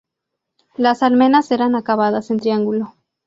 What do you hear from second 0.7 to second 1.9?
Las almenas eran